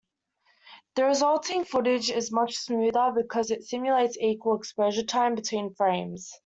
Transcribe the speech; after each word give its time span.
The 0.95 1.05
resulting 1.05 1.63
footage 1.63 2.09
is 2.09 2.31
much 2.31 2.55
smoother 2.55 3.13
because 3.15 3.51
it 3.51 3.63
simulates 3.65 4.17
equal 4.19 4.55
exposure 4.55 5.03
time 5.03 5.35
between 5.35 5.75
frames. 5.75 6.31